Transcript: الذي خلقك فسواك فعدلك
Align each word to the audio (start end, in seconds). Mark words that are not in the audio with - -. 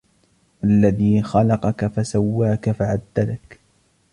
الذي 0.63 1.21
خلقك 1.21 1.87
فسواك 1.87 2.71
فعدلك 2.71 3.59